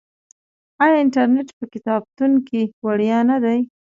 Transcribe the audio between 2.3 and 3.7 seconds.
کې وړیا نه دی؟